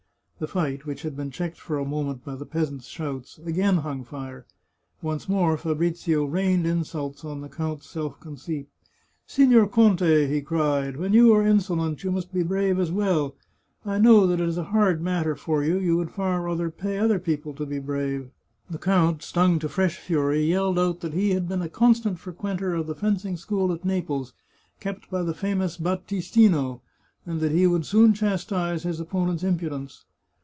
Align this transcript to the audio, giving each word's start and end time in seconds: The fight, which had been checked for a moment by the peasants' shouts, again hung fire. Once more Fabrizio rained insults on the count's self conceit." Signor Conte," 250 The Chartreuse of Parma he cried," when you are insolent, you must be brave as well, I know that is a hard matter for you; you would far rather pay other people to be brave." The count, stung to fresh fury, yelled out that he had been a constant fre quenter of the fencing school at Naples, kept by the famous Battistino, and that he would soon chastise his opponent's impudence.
The 0.41 0.47
fight, 0.47 0.87
which 0.87 1.03
had 1.03 1.15
been 1.15 1.29
checked 1.29 1.59
for 1.59 1.77
a 1.77 1.85
moment 1.85 2.25
by 2.25 2.33
the 2.33 2.47
peasants' 2.47 2.87
shouts, 2.87 3.37
again 3.45 3.77
hung 3.77 4.03
fire. 4.03 4.47
Once 4.99 5.29
more 5.29 5.55
Fabrizio 5.55 6.25
rained 6.25 6.65
insults 6.65 7.23
on 7.23 7.41
the 7.41 7.47
count's 7.47 7.87
self 7.87 8.19
conceit." 8.19 8.67
Signor 9.27 9.67
Conte," 9.67 9.99
250 9.99 10.05
The 10.33 10.39
Chartreuse 10.39 10.47
of 10.47 10.49
Parma 10.57 10.75
he 10.87 10.89
cried," 10.91 10.97
when 10.99 11.13
you 11.13 11.31
are 11.35 11.45
insolent, 11.45 12.03
you 12.03 12.11
must 12.11 12.33
be 12.33 12.41
brave 12.41 12.79
as 12.79 12.91
well, 12.91 13.35
I 13.85 13.99
know 13.99 14.25
that 14.25 14.41
is 14.41 14.57
a 14.57 14.63
hard 14.73 14.99
matter 14.99 15.35
for 15.35 15.63
you; 15.63 15.77
you 15.77 15.95
would 15.97 16.09
far 16.09 16.41
rather 16.41 16.71
pay 16.71 16.97
other 16.97 17.19
people 17.19 17.53
to 17.53 17.65
be 17.67 17.77
brave." 17.77 18.31
The 18.67 18.79
count, 18.79 19.21
stung 19.21 19.59
to 19.59 19.69
fresh 19.69 19.97
fury, 19.99 20.41
yelled 20.43 20.79
out 20.79 21.01
that 21.01 21.13
he 21.13 21.35
had 21.35 21.47
been 21.47 21.61
a 21.61 21.69
constant 21.69 22.17
fre 22.17 22.31
quenter 22.31 22.73
of 22.73 22.87
the 22.87 22.95
fencing 22.95 23.37
school 23.37 23.71
at 23.71 23.85
Naples, 23.85 24.33
kept 24.79 25.07
by 25.11 25.21
the 25.21 25.35
famous 25.35 25.77
Battistino, 25.77 26.81
and 27.27 27.41
that 27.41 27.51
he 27.51 27.67
would 27.67 27.85
soon 27.85 28.15
chastise 28.15 28.81
his 28.81 28.99
opponent's 28.99 29.43
impudence. 29.43 30.05